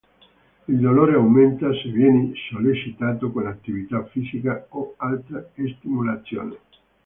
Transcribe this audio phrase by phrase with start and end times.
[0.67, 6.57] Il dolore aumenta se viene sollecitato con attività fisica o altra stimolazione.